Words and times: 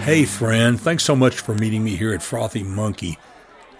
Hey, 0.00 0.24
friend, 0.24 0.80
thanks 0.80 1.04
so 1.04 1.14
much 1.14 1.40
for 1.40 1.54
meeting 1.54 1.84
me 1.84 1.94
here 1.94 2.14
at 2.14 2.22
Frothy 2.22 2.62
Monkey 2.62 3.18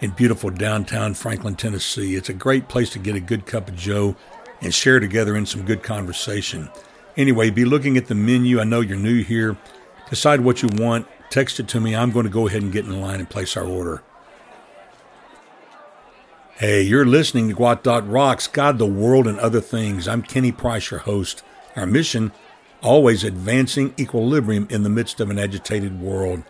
in 0.03 0.11
beautiful 0.11 0.51
downtown 0.51 1.15
Franklin, 1.15 1.57
Tennessee. 1.57 2.15
It's 2.15 2.29
a 2.29 2.35
great 2.35 2.69
place 2.69 2.91
to 2.91 2.99
get 2.99 3.17
a 3.17 3.21
good 3.21 3.47
cup 3.47 3.69
of 3.69 3.75
Joe 3.75 4.15
and 4.61 4.75
share 4.75 5.01
together 5.01 5.35
in 5.35 5.47
some 5.47 5.65
good 5.65 5.83
conversation. 5.83 6.69
Anyway, 7.17 7.49
be 7.49 7.65
looking 7.65 7.97
at 7.97 8.07
the 8.07 8.15
menu. 8.15 8.61
I 8.61 8.65
know 8.65 8.83
you're 8.83 8.99
new 8.99 9.23
here. 9.25 9.57
Decide 10.11 10.43
what 10.43 10.63
you 10.63 10.69
want, 10.75 11.07
text 11.31 11.59
it 11.59 11.69
to 11.69 11.81
me. 11.81 11.97
I'm 11.97 12.13
going 12.13 12.27
to 12.27 12.31
go 12.31 12.47
ahead 12.47 12.63
and 12.63 12.71
get 12.71 12.85
in 12.85 13.01
line 13.01 13.19
and 13.19 13.29
place 13.29 13.57
our 13.57 13.65
order. 13.65 14.03
Hey, 16.59 16.83
you're 16.83 17.07
listening 17.07 17.49
to 17.49 17.55
Gwot 17.55 17.83
Dot 17.83 18.07
Rocks, 18.07 18.47
God, 18.47 18.77
the 18.77 18.85
World, 18.85 19.27
and 19.27 19.41
Other 19.41 19.63
Things. 19.63 20.07
I'm 20.07 20.21
Kenny 20.21 20.53
Price, 20.53 20.91
your 20.91 21.01
host. 21.01 21.43
Our 21.77 21.87
mission 21.87 22.33
always 22.83 23.25
advancing 23.25 23.95
equilibrium 23.99 24.67
in 24.71 24.83
the 24.83 24.89
midst 24.89 25.21
of 25.21 25.31
an 25.31 25.39
agitated 25.39 26.01
world. 26.01 26.43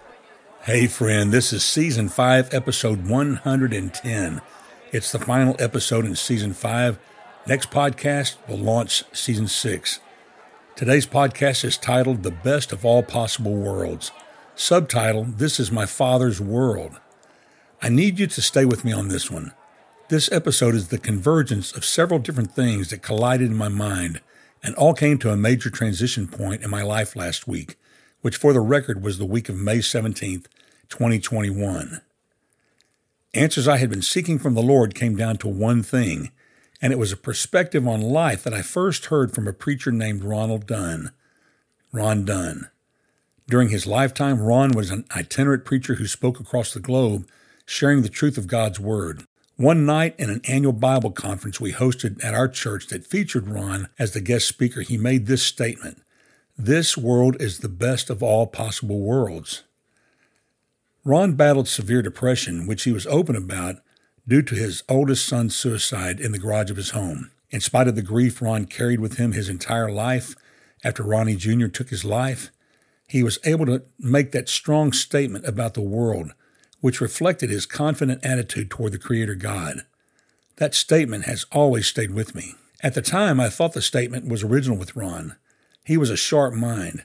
Hey, 0.62 0.86
friend, 0.86 1.32
this 1.32 1.52
is 1.52 1.64
season 1.64 2.08
5, 2.08 2.54
episode 2.54 3.08
110. 3.08 4.40
It's 4.92 5.12
the 5.12 5.18
final 5.18 5.56
episode 5.58 6.04
in 6.04 6.14
season 6.14 6.52
5. 6.52 6.98
Next 7.46 7.70
podcast 7.70 8.36
will 8.46 8.58
launch 8.58 9.04
season 9.12 9.48
6. 9.48 10.00
Today's 10.76 11.06
podcast 11.06 11.64
is 11.64 11.76
titled 11.76 12.22
The 12.22 12.30
Best 12.30 12.72
of 12.72 12.84
All 12.84 13.02
Possible 13.02 13.54
Worlds. 13.54 14.12
Subtitle 14.54 15.24
This 15.24 15.58
is 15.58 15.72
My 15.72 15.86
Father's 15.86 16.40
World. 16.40 17.00
I 17.82 17.88
need 17.88 18.18
you 18.18 18.26
to 18.26 18.42
stay 18.42 18.64
with 18.64 18.84
me 18.84 18.92
on 18.92 19.08
this 19.08 19.30
one. 19.30 19.52
This 20.08 20.30
episode 20.30 20.74
is 20.74 20.88
the 20.88 20.98
convergence 20.98 21.74
of 21.74 21.84
several 21.84 22.18
different 22.18 22.52
things 22.52 22.90
that 22.90 23.02
collided 23.02 23.50
in 23.50 23.56
my 23.56 23.68
mind 23.68 24.20
and 24.62 24.74
all 24.74 24.94
came 24.94 25.18
to 25.18 25.30
a 25.30 25.36
major 25.36 25.70
transition 25.70 26.26
point 26.28 26.62
in 26.62 26.70
my 26.70 26.82
life 26.82 27.16
last 27.16 27.48
week, 27.48 27.76
which 28.20 28.36
for 28.36 28.52
the 28.52 28.60
record 28.60 29.02
was 29.02 29.18
the 29.18 29.24
week 29.24 29.48
of 29.48 29.56
May 29.56 29.78
17th, 29.78 30.46
2021. 30.88 32.00
Answers 33.32 33.68
I 33.68 33.76
had 33.76 33.90
been 33.90 34.02
seeking 34.02 34.38
from 34.38 34.54
the 34.54 34.62
Lord 34.62 34.94
came 34.94 35.16
down 35.16 35.36
to 35.38 35.48
one 35.48 35.82
thing, 35.82 36.30
and 36.82 36.92
it 36.92 36.98
was 36.98 37.12
a 37.12 37.16
perspective 37.16 37.86
on 37.86 38.00
life 38.00 38.42
that 38.42 38.54
I 38.54 38.62
first 38.62 39.06
heard 39.06 39.32
from 39.32 39.46
a 39.46 39.52
preacher 39.52 39.92
named 39.92 40.24
Ronald 40.24 40.66
Dunn. 40.66 41.12
Ron 41.92 42.24
Dunn. 42.24 42.68
During 43.48 43.68
his 43.68 43.86
lifetime, 43.86 44.40
Ron 44.40 44.72
was 44.72 44.90
an 44.90 45.04
itinerant 45.14 45.64
preacher 45.64 45.94
who 45.94 46.06
spoke 46.06 46.40
across 46.40 46.72
the 46.72 46.80
globe, 46.80 47.28
sharing 47.66 48.02
the 48.02 48.08
truth 48.08 48.38
of 48.38 48.46
God's 48.46 48.80
Word. 48.80 49.24
One 49.60 49.84
night 49.84 50.14
in 50.18 50.30
an 50.30 50.40
annual 50.48 50.72
Bible 50.72 51.10
conference 51.10 51.60
we 51.60 51.74
hosted 51.74 52.24
at 52.24 52.32
our 52.32 52.48
church 52.48 52.86
that 52.86 53.06
featured 53.06 53.46
Ron 53.46 53.90
as 53.98 54.12
the 54.12 54.22
guest 54.22 54.48
speaker, 54.48 54.80
he 54.80 54.96
made 54.96 55.26
this 55.26 55.42
statement 55.42 56.00
This 56.56 56.96
world 56.96 57.36
is 57.38 57.58
the 57.58 57.68
best 57.68 58.08
of 58.08 58.22
all 58.22 58.46
possible 58.46 59.00
worlds. 59.00 59.64
Ron 61.04 61.34
battled 61.34 61.68
severe 61.68 62.00
depression, 62.00 62.66
which 62.66 62.84
he 62.84 62.90
was 62.90 63.06
open 63.08 63.36
about 63.36 63.82
due 64.26 64.40
to 64.40 64.54
his 64.54 64.82
oldest 64.88 65.26
son's 65.26 65.54
suicide 65.54 66.20
in 66.20 66.32
the 66.32 66.38
garage 66.38 66.70
of 66.70 66.78
his 66.78 66.92
home. 66.92 67.30
In 67.50 67.60
spite 67.60 67.86
of 67.86 67.96
the 67.96 68.00
grief 68.00 68.40
Ron 68.40 68.64
carried 68.64 69.00
with 69.00 69.18
him 69.18 69.32
his 69.32 69.50
entire 69.50 69.92
life 69.92 70.34
after 70.82 71.02
Ronnie 71.02 71.36
Jr. 71.36 71.66
took 71.66 71.90
his 71.90 72.02
life, 72.02 72.50
he 73.06 73.22
was 73.22 73.38
able 73.44 73.66
to 73.66 73.82
make 73.98 74.32
that 74.32 74.48
strong 74.48 74.94
statement 74.94 75.46
about 75.46 75.74
the 75.74 75.82
world 75.82 76.32
which 76.80 77.00
reflected 77.00 77.50
his 77.50 77.66
confident 77.66 78.24
attitude 78.24 78.70
toward 78.70 78.92
the 78.92 78.98
Creator 78.98 79.34
God. 79.36 79.82
That 80.56 80.74
statement 80.74 81.24
has 81.24 81.46
always 81.52 81.86
stayed 81.86 82.12
with 82.12 82.34
me. 82.34 82.54
At 82.82 82.94
the 82.94 83.02
time, 83.02 83.40
I 83.40 83.48
thought 83.48 83.72
the 83.72 83.82
statement 83.82 84.28
was 84.28 84.42
original 84.42 84.78
with 84.78 84.96
Ron. 84.96 85.36
He 85.84 85.96
was 85.96 86.10
a 86.10 86.16
sharp 86.16 86.54
mind. 86.54 87.04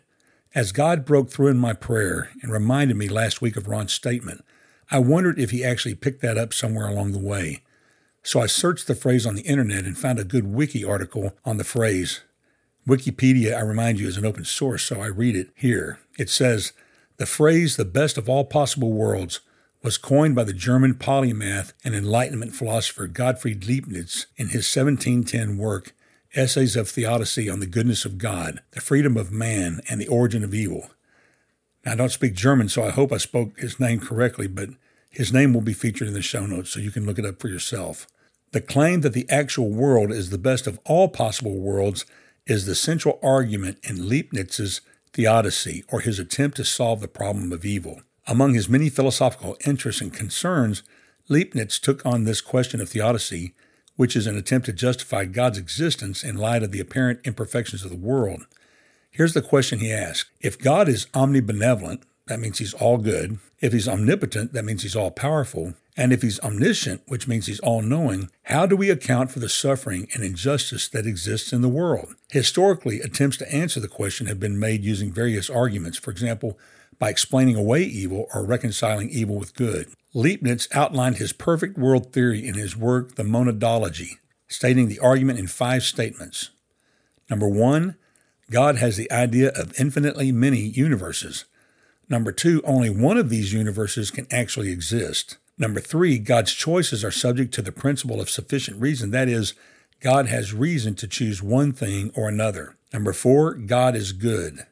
As 0.54 0.72
God 0.72 1.06
broke 1.06 1.30
through 1.30 1.50
in 1.50 1.58
my 1.58 1.74
prayer 1.74 2.30
and 2.42 2.52
reminded 2.52 2.96
me 2.96 3.10
last 3.10 3.42
week 3.42 3.58
of 3.58 3.68
Ron's 3.68 3.94
statement, 3.94 4.44
I 4.90 5.00
wondered 5.00 5.40
if 5.40 5.52
he 5.52 5.64
actually 5.66 5.96
picked 5.96 6.22
that 6.22 6.38
up 6.38 6.54
somewhere 6.54 6.88
along 6.88 7.12
the 7.12 7.20
way. 7.20 7.64
So 8.24 8.40
I 8.42 8.46
searched 8.46 8.88
the 8.88 8.96
phrase 8.96 9.26
on 9.26 9.36
the 9.36 9.42
internet 9.42 9.84
and 9.86 9.98
found 9.98 10.18
a 10.18 10.24
good 10.24 10.48
wiki 10.48 10.84
article 10.84 11.36
on 11.44 11.58
the 11.58 11.64
phrase. 11.64 12.22
Wikipedia, 12.88 13.56
I 13.56 13.62
remind 13.62 14.00
you, 14.00 14.08
is 14.08 14.18
an 14.18 14.26
open 14.26 14.46
source, 14.46 14.84
so 14.84 15.02
I 15.02 15.08
read 15.08 15.36
it 15.36 15.50
here. 15.56 16.00
It 16.18 16.30
says, 16.30 16.72
The 17.18 17.26
phrase, 17.26 17.76
the 17.76 17.86
best 17.86 18.18
of 18.18 18.30
all 18.30 18.46
possible 18.46 18.94
worlds, 18.94 19.42
was 19.86 20.00
coined 20.00 20.34
by 20.34 20.44
the 20.44 20.52
German 20.52 20.96
polymath 20.96 21.72
and 21.84 21.94
Enlightenment 21.94 22.56
philosopher 22.56 23.06
Gottfried 23.06 23.68
Leibniz 23.68 24.26
in 24.36 24.48
his 24.48 24.76
1710 24.76 25.60
work, 25.60 25.94
Essays 26.34 26.76
of 26.76 26.90
Theodicy 26.90 27.48
on 27.48 27.60
the 27.60 27.68
Goodness 27.68 28.04
of 28.04 28.18
God, 28.18 28.62
the 28.72 28.82
Freedom 28.82 29.16
of 29.16 29.32
Man, 29.32 29.82
and 29.88 30.02
the 30.02 30.08
Origin 30.08 30.44
of 30.44 30.56
Evil. 30.56 30.90
Now, 31.86 31.92
I 31.92 31.96
don't 31.98 32.10
speak 32.10 32.34
German, 32.34 32.68
so 32.68 32.84
I 32.84 32.90
hope 32.90 33.14
I 33.14 33.18
spoke 33.18 33.60
his 33.60 33.80
name 33.80 34.00
correctly, 34.00 34.48
but 34.48 34.70
his 35.12 35.32
name 35.32 35.54
will 35.54 35.62
be 35.62 35.72
featured 35.72 36.08
in 36.08 36.16
the 36.16 36.22
show 36.24 36.48
notes 36.48 36.72
so 36.72 36.80
you 36.80 36.90
can 36.90 37.06
look 37.06 37.20
it 37.20 37.26
up 37.26 37.40
for 37.40 37.48
yourself. 37.48 38.08
The 38.54 38.62
claim 38.62 39.02
that 39.02 39.14
the 39.14 39.30
actual 39.30 39.70
world 39.70 40.12
is 40.12 40.32
the 40.32 40.40
best 40.40 40.66
of 40.66 40.80
all 40.86 41.10
possible 41.10 41.60
worlds 41.60 42.08
is 42.48 42.66
the 42.66 42.74
central 42.74 43.20
argument 43.22 43.78
in 43.84 44.10
Leibniz's 44.10 44.82
theodicy, 45.14 45.84
or 45.90 46.00
his 46.00 46.18
attempt 46.18 46.58
to 46.58 46.66
solve 46.66 47.02
the 47.02 47.08
problem 47.08 47.52
of 47.52 47.66
evil. 47.66 48.02
Among 48.28 48.54
his 48.54 48.68
many 48.68 48.90
philosophical 48.90 49.56
interests 49.66 50.02
and 50.02 50.12
concerns, 50.14 50.84
Leibniz 51.30 51.80
took 51.80 52.06
on 52.06 52.24
this 52.24 52.42
question 52.42 52.82
of 52.82 52.90
theodicy, 52.90 53.54
which 53.96 54.16
is 54.16 54.28
an 54.28 54.38
attempt 54.38 54.66
to 54.66 54.74
justify 54.74 55.26
God's 55.26 55.58
existence 55.58 56.24
in 56.24 56.38
light 56.38 56.64
of 56.64 56.72
the 56.72 56.80
apparent 56.80 57.20
imperfections 57.24 57.84
of 57.84 57.92
the 57.92 57.98
world. 57.98 58.46
Here's 59.12 59.34
the 59.34 59.42
question 59.42 59.80
he 59.80 59.94
asked 59.94 60.30
If 60.42 60.60
God 60.60 60.90
is 60.90 61.06
omnibenevolent, 61.08 62.02
that 62.28 62.40
means 62.40 62.58
he's 62.58 62.74
all 62.74 62.98
good. 62.98 63.38
If 63.62 63.72
he's 63.72 63.88
omnipotent, 63.88 64.54
that 64.54 64.66
means 64.66 64.84
he's 64.84 64.96
all 64.96 65.12
powerful. 65.12 65.76
And 65.96 66.12
if 66.12 66.22
he's 66.22 66.40
omniscient, 66.42 67.04
which 67.08 67.28
means 67.28 67.46
he's 67.46 67.62
all 67.62 67.82
knowing, 67.82 68.30
how 68.44 68.66
do 68.66 68.76
we 68.76 68.90
account 68.90 69.32
for 69.32 69.40
the 69.40 69.48
suffering 69.48 70.10
and 70.14 70.24
injustice 70.24 70.90
that 70.90 71.08
exists 71.08 71.54
in 71.54 71.62
the 71.62 71.70
world? 71.70 72.16
Historically, 72.32 73.00
attempts 73.00 73.38
to 73.38 73.54
answer 73.54 73.80
the 73.80 73.88
question 73.88 74.28
have 74.28 74.40
been 74.40 74.60
made 74.60 74.84
using 74.84 75.14
various 75.14 75.50
arguments. 75.50 75.98
For 75.98 76.12
example, 76.12 76.60
by 77.00 77.10
explaining 77.10 77.56
away 77.56 77.82
evil 77.84 78.28
or 78.34 78.46
reconciling 78.46 79.10
evil 79.10 79.38
with 79.38 79.56
good. 79.56 79.88
Leibniz 80.14 80.68
outlined 80.74 81.18
his 81.18 81.34
perfect 81.34 81.78
world 81.78 82.14
theory 82.14 82.48
in 82.48 82.56
his 82.56 82.78
work, 82.78 83.16
The 83.16 83.24
Monadology, 83.24 84.18
stating 84.48 84.88
the 84.88 85.00
argument 85.00 85.40
in 85.40 85.48
five 85.48 85.84
statements. 85.84 86.52
Number 87.30 87.48
one, 87.48 87.96
God 88.50 88.78
has 88.78 88.96
the 88.96 89.12
idea 89.12 89.50
of 89.50 89.80
infinitely 89.80 90.32
many 90.32 90.60
universes. 90.60 91.46
Number 92.08 92.32
two, 92.32 92.62
only 92.64 92.90
one 92.90 93.18
of 93.18 93.30
these 93.30 93.54
universes 93.54 94.12
can 94.12 94.28
actually 94.32 94.72
exist. 94.72 95.38
Number 95.58 95.80
three, 95.80 96.20
God's 96.20 96.54
choices 96.54 97.04
are 97.04 97.12
subject 97.12 97.54
to 97.56 97.62
the 97.62 97.72
principle 97.72 98.22
of 98.22 98.30
sufficient 98.30 98.80
reason. 98.80 99.12
That 99.12 99.28
is, 99.28 99.54
God 100.02 100.28
has 100.28 100.54
reason 100.54 100.96
to 100.96 101.08
choose 101.08 101.42
one 101.42 101.72
thing 101.72 102.12
or 102.16 102.30
another. 102.30 102.76
Number 102.94 103.14
four, 103.14 103.54
God 103.54 103.96
is 103.96 104.12
good. 104.12 104.66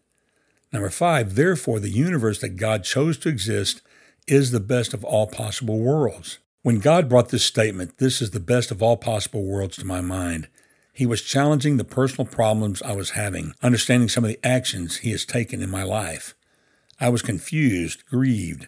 Number 0.74 0.90
five, 0.90 1.36
therefore, 1.36 1.80
the 1.80 1.92
universe 1.92 2.40
that 2.40 2.58
God 2.58 2.84
chose 2.84 3.20
to 3.20 3.30
exist 3.30 3.84
is 4.28 4.50
the 4.50 4.60
best 4.60 4.96
of 4.96 5.06
all 5.06 5.28
possible 5.28 5.80
worlds. 5.80 6.40
When 6.64 6.80
God 6.80 7.08
brought 7.08 7.30
this 7.30 7.46
statement, 7.46 8.00
this 8.00 8.22
is 8.22 8.32
the 8.32 8.40
best 8.40 8.72
of 8.72 8.82
all 8.82 8.98
possible 8.98 9.44
worlds 9.44 9.78
to 9.78 9.86
my 9.86 10.02
mind, 10.02 10.48
he 10.92 11.06
was 11.06 11.22
challenging 11.22 11.78
the 11.78 11.84
personal 11.84 12.26
problems 12.26 12.82
I 12.82 12.94
was 12.94 13.12
having, 13.12 13.54
understanding 13.62 14.10
some 14.10 14.24
of 14.24 14.30
the 14.30 14.40
actions 14.44 14.98
he 14.98 15.12
has 15.12 15.26
taken 15.26 15.62
in 15.62 15.70
my 15.70 15.84
life. 15.84 16.34
I 17.00 17.10
was 17.10 17.22
confused, 17.22 18.06
grieved, 18.08 18.68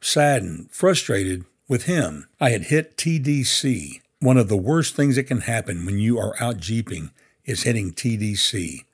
saddened, 0.00 0.70
frustrated 0.70 1.44
with 1.68 1.84
him. 1.84 2.28
I 2.40 2.50
had 2.50 2.64
hit 2.64 2.96
TDC. 2.96 4.00
One 4.20 4.36
of 4.36 4.48
the 4.48 4.56
worst 4.56 4.94
things 4.94 5.16
that 5.16 5.24
can 5.24 5.42
happen 5.42 5.84
when 5.84 5.98
you 5.98 6.18
are 6.18 6.34
out 6.40 6.58
jeeping 6.58 7.10
is 7.44 7.64
hitting 7.64 7.92
TDC 7.92 8.84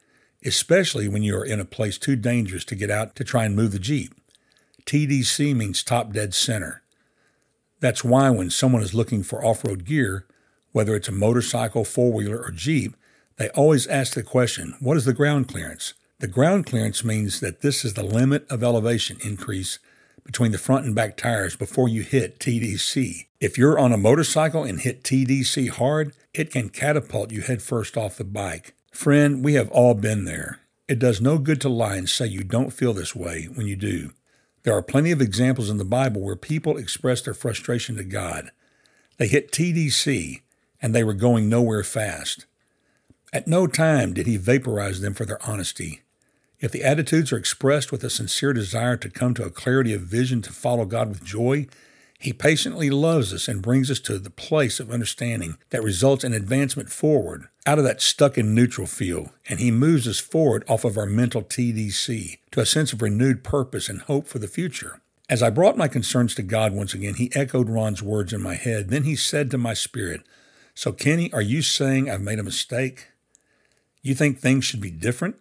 especially 0.45 1.09
when 1.09 1.23
you 1.23 1.37
are 1.37 1.45
in 1.45 1.61
a 1.61 1.65
place 1.65 1.99
too 1.99 2.17
dangerous 2.17 2.65
to 2.67 2.75
get 2.75 2.91
out 2.91 3.17
to 3.17 3.25
try 3.25 3.45
and 3.45 3.57
move 3.57 3.73
the 3.73 3.79
Jeep. 3.79 4.15
TDC 4.87 5.55
means 5.55 5.83
top 5.83 6.13
dead 6.13 6.35
center. 6.35 6.83
That's 7.81 8.03
why 8.03 8.31
when 8.31 8.51
someone 8.51 8.83
is 8.83 8.95
looking 8.95 9.23
for 9.23 9.45
off 9.45 9.65
road 9.65 9.85
gear, 9.85 10.27
whether 10.73 10.97
it's 10.97 11.09
a 11.09 11.13
motorcycle, 11.13 11.85
four 11.85 12.13
wheeler, 12.13 12.39
or 12.39 12.51
Jeep, 12.51 12.97
they 13.37 13.49
always 13.51 13.87
ask 13.87 14.15
the 14.15 14.23
question 14.23 14.75
what 14.81 14.97
is 14.97 15.05
the 15.05 15.13
ground 15.13 15.49
clearance? 15.49 15.95
The 16.21 16.27
ground 16.27 16.67
clearance 16.67 17.05
means 17.05 17.39
that 17.41 17.61
this 17.61 17.85
is 17.85 17.95
the 17.95 18.03
limit 18.03 18.45
of 18.51 18.65
elevation 18.65 19.19
increase 19.25 19.79
between 20.25 20.53
the 20.53 20.59
front 20.59 20.85
and 20.85 20.95
back 20.95 21.17
tires 21.17 21.57
before 21.57 21.89
you 21.89 22.03
hit 22.03 22.39
TDC. 22.39 23.27
If 23.41 23.57
you're 23.57 23.79
on 23.79 23.93
a 23.93 23.97
motorcycle 23.97 24.65
and 24.65 24.81
hit 24.81 25.03
TDC 25.03 25.71
hard, 25.71 26.13
it 26.35 26.51
can 26.51 26.69
catapult 26.69 27.31
you 27.31 27.43
headfirst 27.43 27.97
off 27.97 28.17
the 28.17 28.25
bike. 28.25 28.75
Friend, 28.91 29.45
we 29.45 29.55
have 29.55 29.71
all 29.71 29.95
been 29.95 30.25
there. 30.25 30.61
It 30.89 30.99
does 30.99 31.21
no 31.21 31.39
good 31.39 31.61
to 31.61 31.69
lie 31.69 31.97
and 31.97 32.09
say 32.09 32.27
you 32.27 32.43
don't 32.43 32.73
feel 32.73 32.93
this 32.93 33.15
way 33.15 33.45
when 33.45 33.67
you 33.67 33.77
do. 33.77 34.13
There 34.63 34.75
are 34.75 34.83
plenty 34.83 35.11
of 35.13 35.21
examples 35.21 35.71
in 35.71 35.77
the 35.77 35.85
Bible 35.85 36.21
where 36.23 36.37
people 36.37 36.77
expressed 36.77 37.25
their 37.25 37.35
frustration 37.35 37.97
to 37.97 38.05
God. 38.05 38.51
They 39.19 39.29
hit 39.29 39.53
TDC 39.53 40.43
and 40.81 40.95
they 40.95 41.05
were 41.05 41.15
going 41.15 41.49
nowhere 41.49 41.83
fast. 41.83 42.47
At 43.33 43.47
no 43.47 43.67
time 43.67 44.15
did 44.15 44.27
he 44.27 44.37
vaporize 44.37 45.01
them 45.01 45.15
for 45.15 45.25
their 45.25 45.43
honesty. 45.47 46.03
If 46.61 46.73
the 46.73 46.83
attitudes 46.83 47.33
are 47.33 47.37
expressed 47.37 47.93
with 47.93 48.03
a 48.03 48.11
sincere 48.11 48.53
desire 48.53 48.97
to 48.97 49.11
come 49.11 49.35
to 49.35 49.45
a 49.45 49.51
clarity 49.51 49.93
of 49.93 50.03
vision 50.03 50.43
to 50.43 50.53
follow 50.53 50.87
God 50.87 51.09
with 51.09 51.25
joy, 51.25 51.67
He 52.19 52.33
patiently 52.33 52.91
loves 52.91 53.33
us 53.33 53.47
and 53.47 53.63
brings 53.63 53.93
us 53.93 54.01
to 54.01 54.19
the 54.19 54.29
place 54.29 54.81
of 54.81 54.91
understanding 54.91 55.57
that 55.71 55.85
results 55.85 56.25
in 56.25 56.33
advancement 56.33 56.91
forward 56.91 57.47
out 57.65 57.79
of 57.79 57.85
that 57.85 58.03
stuck 58.03 58.37
in 58.37 58.55
neutral 58.55 58.89
field, 58.89 59.31
and 59.49 59.61
He 59.61 59.71
moves 59.71 60.09
us 60.09 60.19
forward 60.19 60.65
off 60.69 60.85
of 60.85 60.99
our 60.99 61.07
mental 61.07 61.43
TDC 61.43 62.39
to 62.51 62.61
a 62.61 62.67
sense 62.67 62.93
of 62.93 63.03
renewed 63.03 63.45
purpose 63.45 63.89
and 63.89 64.03
hope 64.03 64.27
for 64.27 64.41
the 64.41 64.49
future. 64.49 65.01
As 65.29 65.45
I 65.45 65.51
brought 65.51 65.77
my 65.77 65.87
concerns 65.87 66.35
to 66.35 66.43
God 66.43 66.73
once 66.73 66.93
again, 66.93 67.15
He 67.15 67.31
echoed 67.37 67.69
Ron's 67.69 68.03
words 68.03 68.33
in 68.33 68.43
my 68.43 68.55
head. 68.55 68.89
Then 68.89 69.05
He 69.05 69.15
said 69.15 69.49
to 69.53 69.59
my 69.59 69.75
spirit, 69.75 70.23
So, 70.75 70.91
Kenny, 70.91 71.33
are 71.33 71.43
you 71.43 71.63
saying 71.63 72.11
I've 72.11 72.21
made 72.21 72.41
a 72.41 72.45
mistake? 72.45 73.09
You 74.03 74.17
think 74.17 74.39
things 74.39 74.65
should 74.65 74.81
be 74.81 74.91
different? 74.91 75.37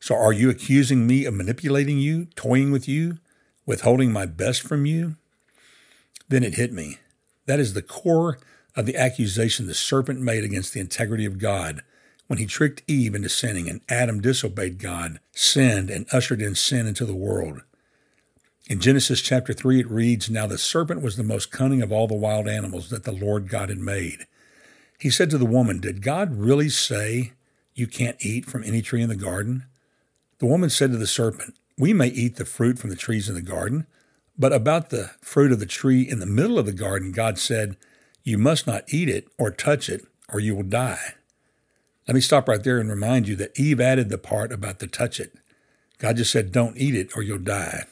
So 0.00 0.16
are 0.16 0.32
you 0.32 0.50
accusing 0.50 1.06
me 1.06 1.24
of 1.24 1.34
manipulating 1.34 1.98
you, 1.98 2.26
toying 2.34 2.72
with 2.72 2.88
you, 2.88 3.18
withholding 3.64 4.12
my 4.12 4.26
best 4.26 4.62
from 4.62 4.86
you? 4.86 5.16
Then 6.28 6.42
it 6.42 6.54
hit 6.54 6.72
me. 6.72 6.98
That 7.46 7.60
is 7.60 7.74
the 7.74 7.82
core 7.82 8.38
of 8.76 8.86
the 8.86 8.96
accusation 8.96 9.66
the 9.66 9.74
serpent 9.74 10.20
made 10.20 10.44
against 10.44 10.72
the 10.72 10.80
integrity 10.80 11.24
of 11.24 11.38
God 11.38 11.82
when 12.26 12.38
he 12.38 12.46
tricked 12.46 12.82
Eve 12.86 13.14
into 13.14 13.28
sinning 13.28 13.68
and 13.68 13.80
Adam 13.88 14.20
disobeyed 14.20 14.78
God, 14.78 15.20
sinned, 15.32 15.90
and 15.90 16.06
ushered 16.10 16.40
in 16.40 16.54
sin 16.54 16.86
into 16.86 17.04
the 17.04 17.14
world. 17.14 17.60
In 18.66 18.80
Genesis 18.80 19.20
chapter 19.20 19.52
3, 19.52 19.80
it 19.80 19.90
reads 19.90 20.30
Now 20.30 20.46
the 20.46 20.56
serpent 20.56 21.02
was 21.02 21.16
the 21.16 21.22
most 21.22 21.50
cunning 21.50 21.82
of 21.82 21.92
all 21.92 22.06
the 22.06 22.14
wild 22.14 22.48
animals 22.48 22.88
that 22.88 23.04
the 23.04 23.12
Lord 23.12 23.48
God 23.48 23.68
had 23.68 23.78
made. 23.78 24.26
He 24.98 25.10
said 25.10 25.28
to 25.30 25.38
the 25.38 25.44
woman, 25.44 25.80
Did 25.80 26.00
God 26.00 26.34
really 26.34 26.70
say 26.70 27.32
you 27.74 27.86
can't 27.86 28.16
eat 28.24 28.46
from 28.46 28.64
any 28.64 28.80
tree 28.80 29.02
in 29.02 29.10
the 29.10 29.16
garden? 29.16 29.64
The 30.38 30.46
woman 30.46 30.70
said 30.70 30.92
to 30.92 30.96
the 30.96 31.06
serpent, 31.06 31.54
We 31.76 31.92
may 31.92 32.08
eat 32.08 32.36
the 32.36 32.46
fruit 32.46 32.78
from 32.78 32.88
the 32.88 32.96
trees 32.96 33.28
in 33.28 33.34
the 33.34 33.42
garden, 33.42 33.86
but 34.38 34.52
about 34.52 34.90
the 34.90 35.10
fruit 35.20 35.52
of 35.52 35.60
the 35.60 35.66
tree 35.66 36.02
in 36.02 36.18
the 36.18 36.26
middle 36.26 36.58
of 36.58 36.66
the 36.66 36.72
garden, 36.72 37.12
God 37.12 37.38
said, 37.38 37.76
You 38.22 38.38
must 38.38 38.66
not 38.66 38.84
eat 38.88 39.08
it 39.08 39.28
or 39.38 39.50
touch 39.50 39.88
it, 39.88 40.04
or 40.32 40.40
you 40.40 40.54
will 40.54 40.64
die. 40.64 41.14
Let 42.06 42.14
me 42.14 42.20
stop 42.20 42.48
right 42.48 42.62
there 42.62 42.78
and 42.78 42.90
remind 42.90 43.28
you 43.28 43.36
that 43.36 43.58
Eve 43.58 43.80
added 43.80 44.08
the 44.08 44.18
part 44.18 44.52
about 44.52 44.78
the 44.78 44.86
touch 44.86 45.20
it. 45.20 45.34
God 45.98 46.16
just 46.16 46.32
said, 46.32 46.52
Don't 46.52 46.76
eat 46.76 46.94
it 46.94 47.16
or 47.16 47.22
you'll 47.22 47.38
die. 47.38 47.84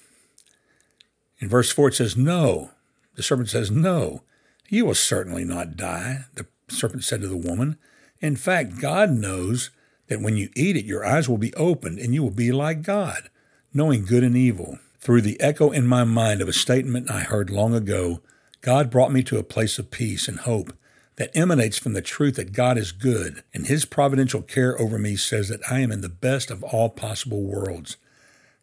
In 1.39 1.49
verse 1.49 1.73
4, 1.73 1.89
it 1.89 1.95
says, 1.95 2.17
No. 2.17 2.71
The 3.15 3.23
serpent 3.23 3.51
says, 3.51 3.71
No, 3.71 4.23
you 4.69 4.87
will 4.87 4.95
certainly 4.95 5.45
not 5.45 5.77
die, 5.77 6.25
the 6.35 6.47
serpent 6.69 7.05
said 7.05 7.21
to 7.21 7.29
the 7.29 7.37
woman. 7.37 7.79
In 8.21 8.37
fact, 8.37 8.79
God 8.81 9.11
knows 9.11 9.71
that 10.09 10.21
when 10.21 10.37
you 10.37 10.51
eat 10.55 10.77
it, 10.77 10.85
your 10.85 11.05
eyes 11.05 11.29
will 11.29 11.39
be 11.39 11.55
opened 11.55 11.99
and 11.99 12.15
you 12.15 12.23
will 12.23 12.31
be 12.31 12.53
like 12.53 12.83
God, 12.83 13.29
knowing 13.75 14.05
good 14.05 14.25
and 14.25 14.37
evil. 14.37 14.79
Through 15.03 15.23
the 15.23 15.41
echo 15.41 15.73
in 15.73 15.85
my 15.85 16.05
mind 16.05 16.41
of 16.41 16.49
a 16.49 16.53
statement 16.53 17.11
I 17.11 17.23
heard 17.23 17.51
long 17.51 17.75
ago, 17.75 18.21
God 18.61 18.89
brought 18.89 19.11
me 19.11 19.25
to 19.25 19.37
a 19.37 19.43
place 19.43 19.77
of 19.81 19.91
peace 19.91 20.29
and 20.29 20.39
hope 20.39 20.73
that 21.17 21.37
emanates 21.37 21.77
from 21.77 21.93
the 21.93 22.01
truth 22.01 22.37
that 22.37 22.53
God 22.53 22.79
is 22.79 22.93
good, 22.93 23.43
and 23.53 23.67
His 23.67 23.85
providential 23.85 24.43
care 24.43 24.81
over 24.81 25.01
me 25.01 25.17
says 25.17 25.49
that 25.49 25.61
I 25.69 25.81
am 25.81 25.91
in 25.91 26.03
the 26.03 26.09
best 26.09 26.53
of 26.53 26.63
all 26.63 26.89
possible 26.89 27.43
worlds. 27.43 27.97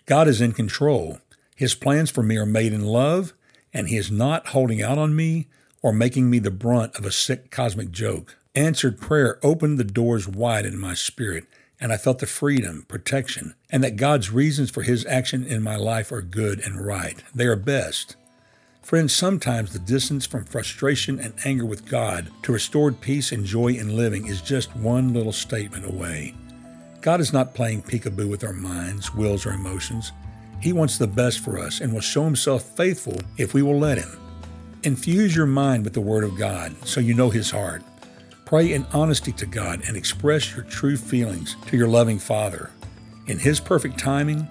God 0.05 0.29
is 0.29 0.39
in 0.39 0.53
control. 0.53 1.19
His 1.57 1.75
plans 1.75 2.09
for 2.09 2.23
me 2.23 2.37
are 2.37 2.45
made 2.45 2.71
in 2.71 2.85
love, 2.85 3.33
and 3.73 3.89
He 3.89 3.97
is 3.97 4.09
not 4.09 4.47
holding 4.47 4.81
out 4.81 4.97
on 4.97 5.13
me 5.13 5.47
or 5.81 5.91
making 5.91 6.29
me 6.29 6.39
the 6.39 6.51
brunt 6.51 6.95
of 6.95 7.03
a 7.03 7.11
sick 7.11 7.51
cosmic 7.51 7.91
joke. 7.91 8.37
Answered 8.55 9.01
prayer 9.01 9.39
opened 9.43 9.77
the 9.77 9.83
doors 9.83 10.25
wide 10.25 10.65
in 10.65 10.79
my 10.79 10.93
spirit, 10.93 11.47
and 11.79 11.93
I 11.93 11.97
felt 11.97 12.19
the 12.19 12.25
freedom, 12.25 12.85
protection, 12.87 13.55
and 13.69 13.83
that 13.83 13.95
God's 13.95 14.31
reasons 14.31 14.69
for 14.69 14.83
His 14.83 15.05
action 15.05 15.45
in 15.45 15.63
my 15.63 15.75
life 15.75 16.11
are 16.11 16.21
good 16.21 16.59
and 16.59 16.85
right. 16.85 17.23
They 17.33 17.45
are 17.45 17.55
best. 17.55 18.15
Friends, 18.81 19.13
sometimes 19.13 19.71
the 19.71 19.79
distance 19.79 20.25
from 20.25 20.45
frustration 20.45 21.19
and 21.19 21.33
anger 21.45 21.65
with 21.65 21.85
God 21.85 22.31
to 22.43 22.51
restored 22.51 23.01
peace 23.01 23.31
and 23.31 23.45
joy 23.45 23.67
in 23.67 23.95
living 23.95 24.25
is 24.25 24.41
just 24.41 24.75
one 24.75 25.13
little 25.13 25.31
statement 25.31 25.85
away. 25.85 26.33
God 27.01 27.21
is 27.21 27.31
not 27.31 27.53
playing 27.53 27.83
peekaboo 27.83 28.29
with 28.29 28.43
our 28.43 28.51
minds, 28.51 29.13
wills, 29.13 29.45
or 29.45 29.51
emotions. 29.51 30.11
He 30.59 30.73
wants 30.73 30.97
the 30.97 31.07
best 31.07 31.39
for 31.39 31.59
us 31.59 31.79
and 31.79 31.93
will 31.93 32.01
show 32.01 32.23
Himself 32.23 32.63
faithful 32.75 33.21
if 33.37 33.53
we 33.53 33.61
will 33.61 33.77
let 33.77 33.97
Him. 33.97 34.19
Infuse 34.83 35.35
your 35.35 35.45
mind 35.45 35.83
with 35.83 35.93
the 35.93 36.01
Word 36.01 36.23
of 36.23 36.37
God 36.37 36.75
so 36.85 36.99
you 36.99 37.13
know 37.13 37.29
His 37.29 37.51
heart. 37.51 37.83
Pray 38.49 38.73
in 38.73 38.83
honesty 38.93 39.31
to 39.31 39.45
God 39.45 39.83
and 39.87 39.95
express 39.95 40.55
your 40.55 40.63
true 40.63 40.97
feelings 40.97 41.55
to 41.67 41.77
your 41.77 41.87
loving 41.87 42.17
Father. 42.17 42.71
In 43.27 43.37
His 43.37 43.59
perfect 43.59 43.99
timing, 43.99 44.47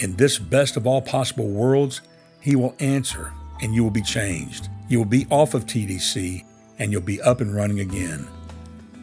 in 0.00 0.16
this 0.16 0.38
best 0.38 0.78
of 0.78 0.86
all 0.86 1.02
possible 1.02 1.46
worlds, 1.46 2.00
He 2.40 2.56
will 2.56 2.74
answer 2.80 3.34
and 3.60 3.74
you 3.74 3.84
will 3.84 3.90
be 3.90 4.00
changed. 4.00 4.70
You 4.88 4.96
will 4.96 5.04
be 5.04 5.26
off 5.28 5.52
of 5.52 5.66
TDC 5.66 6.46
and 6.78 6.90
you'll 6.90 7.02
be 7.02 7.20
up 7.20 7.42
and 7.42 7.54
running 7.54 7.80
again. 7.80 8.26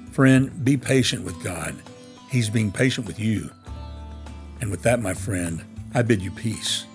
Friend, 0.09 0.65
be 0.65 0.77
patient 0.77 1.23
with 1.23 1.43
God. 1.43 1.75
He's 2.31 2.49
being 2.49 2.71
patient 2.71 3.05
with 3.05 3.19
you. 3.19 3.51
And 4.61 4.71
with 4.71 4.81
that, 4.81 4.99
my 4.99 5.13
friend, 5.13 5.63
I 5.93 6.01
bid 6.01 6.23
you 6.23 6.31
peace. 6.31 6.87